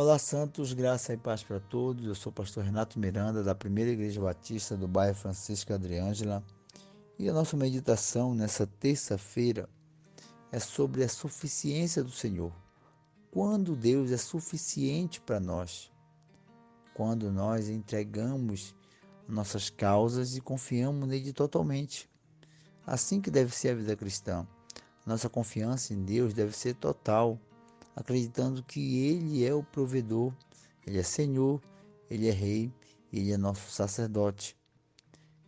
Olá, 0.00 0.16
Santos, 0.16 0.72
graça 0.72 1.12
e 1.12 1.16
paz 1.16 1.42
para 1.42 1.58
todos. 1.58 2.06
Eu 2.06 2.14
sou 2.14 2.30
o 2.30 2.32
pastor 2.32 2.62
Renato 2.62 3.00
Miranda, 3.00 3.42
da 3.42 3.52
Primeira 3.52 3.90
Igreja 3.90 4.20
Batista 4.20 4.76
do 4.76 4.86
bairro 4.86 5.16
Francisco 5.16 5.74
Adriângela. 5.74 6.40
E 7.18 7.28
a 7.28 7.32
nossa 7.32 7.56
meditação 7.56 8.32
nessa 8.32 8.64
terça-feira 8.64 9.68
é 10.52 10.60
sobre 10.60 11.02
a 11.02 11.08
suficiência 11.08 12.04
do 12.04 12.12
Senhor. 12.12 12.52
Quando 13.32 13.74
Deus 13.74 14.12
é 14.12 14.16
suficiente 14.16 15.20
para 15.20 15.40
nós. 15.40 15.90
Quando 16.94 17.28
nós 17.32 17.68
entregamos 17.68 18.76
nossas 19.26 19.68
causas 19.68 20.36
e 20.36 20.40
confiamos 20.40 21.08
nele 21.08 21.32
totalmente. 21.32 22.08
Assim 22.86 23.20
que 23.20 23.32
deve 23.32 23.52
ser 23.52 23.70
a 23.70 23.74
vida 23.74 23.96
cristã. 23.96 24.46
Nossa 25.04 25.28
confiança 25.28 25.92
em 25.92 26.04
Deus 26.04 26.32
deve 26.32 26.56
ser 26.56 26.74
total 26.74 27.36
acreditando 27.98 28.62
que 28.62 29.06
Ele 29.06 29.44
é 29.44 29.52
o 29.52 29.64
provedor, 29.64 30.32
Ele 30.86 30.98
é 30.98 31.02
Senhor, 31.02 31.60
Ele 32.08 32.28
é 32.28 32.30
Rei, 32.30 32.72
Ele 33.12 33.32
é 33.32 33.36
nosso 33.36 33.72
sacerdote. 33.72 34.56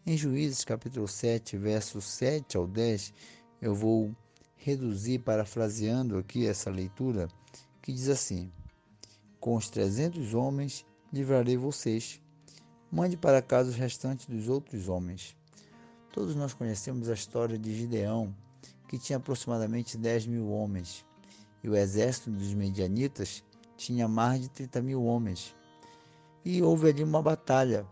Em 0.05 0.16
Juízes 0.16 0.65
capítulo 0.65 1.06
7, 1.06 1.56
versos 1.56 2.05
7 2.06 2.56
ao 2.56 2.66
10, 2.66 3.15
eu 3.62 3.73
vou 3.73 4.12
reduzir, 4.56 5.20
parafraseando 5.20 6.19
aqui 6.19 6.45
essa 6.45 6.70
leitura, 6.70 7.28
que 7.80 7.92
diz 7.92 8.09
assim: 8.09 8.51
Com 9.39 9.55
os 9.55 9.70
trezentos 9.70 10.34
homens 10.34 10.84
livrarei 11.12 11.56
vocês. 11.56 12.20
Mande 12.91 13.17
para 13.17 13.41
casa 13.41 13.70
os 13.70 13.77
restantes 13.77 14.27
dos 14.27 14.48
outros 14.48 14.89
homens. 14.89 15.37
Todos 16.12 16.34
nós 16.34 16.53
conhecemos 16.53 17.09
a 17.09 17.14
história 17.14 17.56
de 17.56 17.73
Gideão, 17.73 18.34
que 18.89 18.98
tinha 18.98 19.19
aproximadamente 19.19 19.97
dez 19.97 20.27
mil 20.27 20.51
homens 20.51 21.09
e 21.62 21.69
o 21.69 21.77
exército 21.77 22.30
dos 22.30 22.55
medianitas 22.55 23.42
tinha 23.77 24.09
mais 24.09 24.42
de 24.42 24.48
30 24.48 24.82
mil 24.82 25.05
homens. 25.05 25.55
E 26.44 26.62
houve 26.62 26.89
ali 26.89 27.02
uma 27.02 27.22
batalha, 27.22 27.86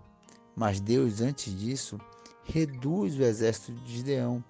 mas 0.56 0.80
Deus, 0.80 1.20
antes 1.20 1.56
disso, 1.58 1.98
reduz 2.44 3.19
o 3.19 3.22
exército 3.22 3.72
de 3.72 3.97
Gideão 3.97 4.42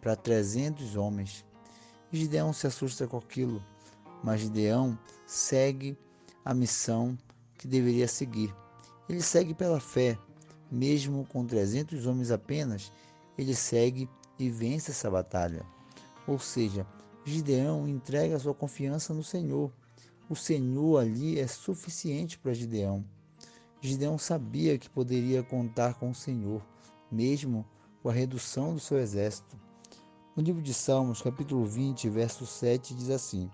para 0.00 0.16
300 0.16 0.96
homens. 0.96 1.44
Gideão 2.10 2.52
se 2.52 2.66
assusta 2.66 3.06
com 3.06 3.18
aquilo, 3.18 3.62
mas 4.22 4.40
Gideão 4.40 4.98
segue 5.26 5.96
a 6.44 6.52
missão 6.52 7.16
que 7.56 7.68
deveria 7.68 8.08
seguir. 8.08 8.54
Ele 9.08 9.22
segue 9.22 9.54
pela 9.54 9.80
fé, 9.80 10.18
mesmo 10.70 11.26
com 11.26 11.44
300 11.44 12.06
homens 12.06 12.30
apenas, 12.30 12.92
ele 13.36 13.54
segue 13.54 14.08
e 14.38 14.50
vence 14.50 14.90
essa 14.90 15.10
batalha. 15.10 15.64
Ou 16.26 16.38
seja, 16.38 16.86
Gideão 17.24 17.86
entrega 17.86 18.38
sua 18.38 18.52
confiança 18.52 19.14
no 19.14 19.22
Senhor. 19.22 19.70
O 20.28 20.34
Senhor 20.34 20.98
ali 20.98 21.38
é 21.38 21.46
suficiente 21.46 22.36
para 22.36 22.52
Gideão. 22.52 23.04
Gideão 23.80 24.18
sabia 24.18 24.76
que 24.76 24.90
poderia 24.90 25.42
contar 25.42 25.94
com 25.94 26.10
o 26.10 26.14
Senhor, 26.14 26.60
mesmo 27.10 27.64
com 28.02 28.08
a 28.08 28.12
redução 28.12 28.74
do 28.74 28.80
seu 28.80 28.98
exército. 28.98 29.56
No 30.34 30.42
livro 30.42 30.60
de 30.60 30.74
Salmos, 30.74 31.22
capítulo 31.22 31.64
20, 31.64 32.08
verso 32.08 32.44
7, 32.44 32.92
diz 32.94 33.10
assim: 33.10 33.48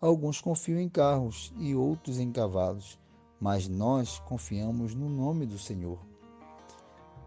Alguns 0.00 0.40
confiam 0.40 0.78
em 0.78 0.88
carros 0.88 1.52
e 1.58 1.74
outros 1.74 2.20
em 2.20 2.30
cavalos, 2.30 2.98
mas 3.40 3.66
nós 3.66 4.20
confiamos 4.20 4.94
no 4.94 5.08
nome 5.08 5.46
do 5.46 5.58
Senhor. 5.58 5.98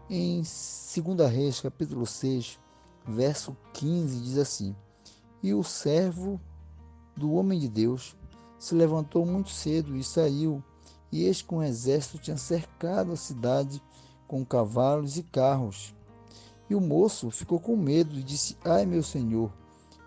Em 0.08 0.36
2 0.36 1.30
Reis, 1.30 1.60
capítulo 1.60 2.06
6, 2.06 2.58
verso 3.06 3.54
15, 3.74 4.20
diz 4.22 4.38
assim: 4.38 4.74
e 5.42 5.54
o 5.54 5.62
servo 5.62 6.40
do 7.16 7.32
homem 7.32 7.58
de 7.58 7.68
Deus 7.68 8.16
se 8.58 8.74
levantou 8.74 9.24
muito 9.24 9.50
cedo 9.50 9.96
e 9.96 10.02
saiu, 10.02 10.62
e 11.10 11.24
eis 11.24 11.40
que 11.42 11.54
um 11.54 11.62
exército 11.62 12.18
tinha 12.18 12.36
cercado 12.36 13.12
a 13.12 13.16
cidade 13.16 13.82
com 14.26 14.44
cavalos 14.44 15.16
e 15.16 15.22
carros. 15.22 15.94
E 16.68 16.74
o 16.74 16.80
moço 16.80 17.30
ficou 17.30 17.58
com 17.58 17.76
medo 17.76 18.18
e 18.18 18.22
disse: 18.22 18.56
Ai, 18.64 18.84
meu 18.84 19.02
senhor, 19.02 19.50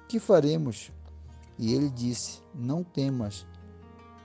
que 0.08 0.19
faremos? 0.19 0.92
E 1.58 1.74
ele 1.74 1.90
disse: 1.90 2.40
Não 2.53 2.84
temas, 2.84 3.48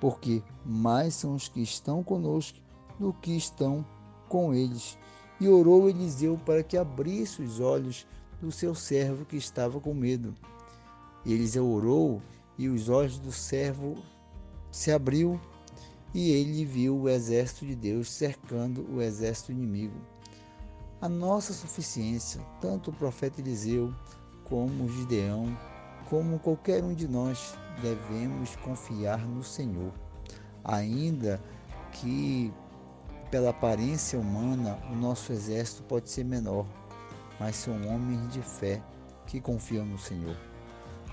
porque 0.01 0.43
mais 0.65 1.15
são 1.15 1.35
os 1.35 1.49
que 1.49 1.63
estão 1.63 2.03
conosco 2.03 2.59
do 2.99 3.13
que 3.13 3.37
estão 3.37 3.85
com 4.29 4.53
eles. 4.53 4.99
E 5.41 5.49
orou 5.49 5.89
Eliseu 5.89 6.39
para 6.45 6.63
que 6.63 6.77
abrisse 6.77 7.43
os 7.43 7.61
olhos 7.61 8.07
do 8.41 8.51
seu 8.51 8.75
servo 8.75 9.25
que 9.25 9.37
estava 9.37 9.81
com 9.81 9.95
medo. 9.95 10.35
E 11.27 11.33
Eliseu 11.33 11.69
orou, 11.69 12.23
e 12.57 12.69
os 12.69 12.89
olhos 12.89 13.19
do 13.19 13.33
servo 13.33 13.97
se 14.71 14.93
abriu, 14.93 15.41
e 16.15 16.31
ele 16.31 16.65
viu 16.65 16.97
o 16.97 17.09
exército 17.09 17.67
de 17.67 17.75
Deus 17.75 18.09
cercando 18.09 18.87
o 18.95 19.03
exército 19.03 19.51
inimigo. 19.51 20.01
A 21.01 21.09
nossa 21.09 21.53
suficiência, 21.53 22.41
tanto 22.61 22.91
o 22.91 22.95
profeta 22.95 23.41
Eliseu 23.41 23.93
como 24.45 24.89
Gideão, 24.89 25.59
como 26.09 26.39
qualquer 26.39 26.85
um 26.85 26.95
de 26.95 27.09
nós, 27.09 27.59
devemos 27.83 28.55
confiar 28.57 29.19
no 29.27 29.43
Senhor. 29.43 29.93
Ainda 30.63 31.43
que 31.91 32.55
pela 33.33 33.51
aparência 33.51 34.17
humana 34.17 34.79
o 34.93 34.95
nosso 34.95 35.33
exército 35.33 35.83
pode 35.83 36.09
ser 36.09 36.25
menor, 36.25 36.65
mas 37.41 37.57
são 37.57 37.75
homens 37.89 38.33
de 38.33 38.41
fé 38.43 38.81
que 39.27 39.41
confiam 39.41 39.85
no 39.85 39.99
Senhor. 39.99 40.37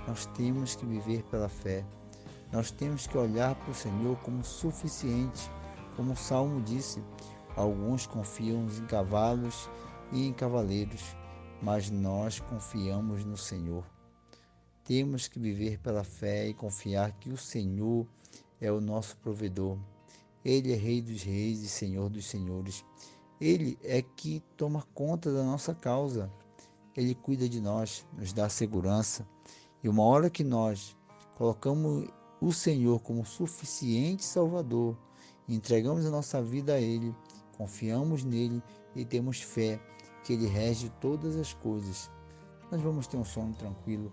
Nós 0.08 0.26
temos 0.28 0.76
que 0.76 0.86
viver 0.86 1.24
pela 1.24 1.50
fé. 1.50 1.86
Nós 2.52 2.72
temos 2.72 3.08
que 3.08 3.18
olhar 3.18 3.56
para 3.56 3.72
o 3.72 3.76
Senhor 3.76 4.18
como 4.20 4.44
suficiente. 4.44 5.50
Como 5.96 6.14
o 6.14 6.18
Salmo 6.18 6.62
disse, 6.62 7.02
alguns 7.56 8.06
confiam 8.06 8.68
em 8.68 8.86
cavalos 8.86 9.70
e 10.12 10.28
em 10.28 10.34
cavaleiros, 10.34 11.16
mas 11.62 11.90
nós 11.90 12.40
confiamos 12.40 13.24
no 13.26 13.38
Senhor. 13.38 13.86
Temos 14.84 15.28
que 15.28 15.40
viver 15.40 15.80
pela 15.80 16.04
fé 16.04 16.48
e 16.48 16.54
confiar 16.54 17.14
que 17.14 17.30
o 17.30 17.38
Senhor 17.38 18.06
é 18.60 18.72
o 18.72 18.82
nosso 18.82 19.16
provedor. 19.18 19.78
Ele 20.44 20.74
é 20.74 20.76
Rei 20.76 21.02
dos 21.02 21.24
Reis 21.24 21.62
e 21.62 21.70
Senhor 21.70 22.10
dos 22.10 22.26
Senhores. 22.26 22.84
Ele 23.40 23.78
é 23.82 24.02
que 24.02 24.42
toma 24.58 24.86
conta 24.94 25.32
da 25.32 25.44
nossa 25.44 25.74
causa. 25.74 26.30
Ele 26.96 27.16
cuida 27.16 27.48
de 27.48 27.62
nós, 27.62 28.06
nos 28.18 28.34
dá 28.34 28.50
segurança. 28.50 29.26
E 29.84 29.90
uma 29.90 30.04
hora 30.04 30.30
que 30.30 30.46
nós 30.46 30.96
colocamos 31.36 32.08
o 32.40 32.54
Senhor 32.54 33.02
como 33.02 33.26
suficiente 33.26 34.24
Salvador, 34.24 34.98
entregamos 35.48 36.06
a 36.06 36.10
nossa 36.10 36.42
vida 36.42 36.76
a 36.76 36.80
Ele, 36.80 37.14
confiamos 37.58 38.24
nele 38.24 38.64
e 38.96 39.04
temos 39.04 39.42
fé 39.42 39.80
que 40.24 40.34
Ele 40.34 40.48
rege 40.48 40.90
todas 41.02 41.36
as 41.36 41.54
coisas, 41.54 42.10
nós 42.72 42.82
vamos 42.82 43.08
ter 43.08 43.18
um 43.18 43.26
sono 43.26 43.54
tranquilo, 43.56 44.10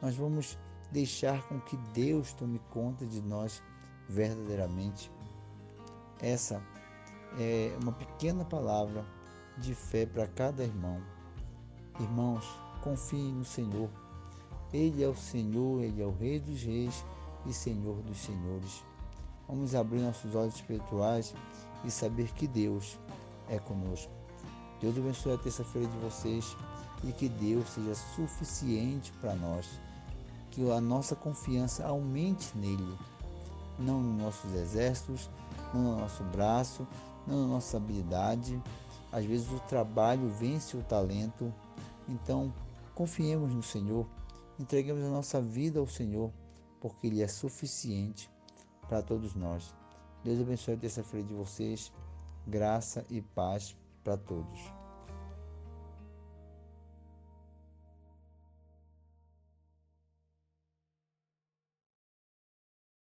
nós 0.00 0.16
vamos 0.16 0.58
deixar 0.90 1.46
com 1.48 1.60
que 1.60 1.76
Deus 1.94 2.32
tome 2.32 2.58
conta 2.70 3.06
de 3.06 3.22
nós 3.22 3.62
verdadeiramente. 4.08 5.10
Essa 6.20 6.60
é 7.38 7.76
uma 7.80 7.92
pequena 7.92 8.44
palavra 8.44 9.06
de 9.56 9.72
fé 9.72 10.04
para 10.04 10.26
cada 10.26 10.64
irmão. 10.64 11.00
Irmãos, 12.00 12.44
confiem 12.82 13.32
no 13.32 13.44
Senhor 13.44 13.88
ele 14.72 15.04
é 15.04 15.08
o 15.08 15.14
Senhor, 15.14 15.82
Ele 15.82 16.00
é 16.00 16.06
o 16.06 16.12
Rei 16.12 16.40
dos 16.40 16.62
Reis 16.62 17.04
e 17.44 17.52
Senhor 17.52 17.96
dos 18.02 18.16
Senhores. 18.16 18.82
Vamos 19.46 19.74
abrir 19.74 20.00
nossos 20.00 20.34
olhos 20.34 20.54
espirituais 20.54 21.34
e 21.84 21.90
saber 21.90 22.32
que 22.32 22.46
Deus 22.46 22.98
é 23.50 23.58
conosco. 23.58 24.10
Deus 24.80 24.96
abençoe 24.96 25.34
a 25.34 25.38
terça-feira 25.38 25.86
de 25.86 25.98
vocês 25.98 26.56
e 27.04 27.12
que 27.12 27.28
Deus 27.28 27.68
seja 27.68 27.94
suficiente 27.94 29.12
para 29.20 29.34
nós. 29.34 29.68
Que 30.50 30.70
a 30.70 30.80
nossa 30.80 31.14
confiança 31.14 31.86
aumente 31.86 32.56
nele, 32.56 32.96
não 33.78 34.00
nos 34.00 34.22
nossos 34.22 34.54
exércitos, 34.54 35.28
não 35.74 35.82
no 35.82 36.00
nosso 36.00 36.22
braço, 36.24 36.86
não 37.26 37.42
na 37.42 37.54
nossa 37.54 37.76
habilidade. 37.76 38.60
Às 39.10 39.24
vezes 39.26 39.50
o 39.50 39.60
trabalho 39.60 40.28
vence 40.30 40.76
o 40.76 40.82
talento. 40.82 41.52
Então, 42.08 42.52
confiemos 42.94 43.52
no 43.52 43.62
Senhor 43.62 44.06
Entreguemos 44.62 45.02
a 45.02 45.08
nossa 45.08 45.40
vida 45.40 45.80
ao 45.80 45.88
Senhor, 45.88 46.32
porque 46.80 47.08
Ele 47.08 47.20
é 47.20 47.26
suficiente 47.26 48.30
para 48.88 49.02
todos 49.02 49.34
nós. 49.34 49.74
Deus 50.22 50.40
abençoe 50.40 50.74
a 50.74 50.76
terça-feira 50.76 51.26
de 51.26 51.34
vocês. 51.34 51.92
Graça 52.46 53.04
e 53.10 53.20
paz 53.20 53.76
para 54.04 54.16
todos. 54.16 54.81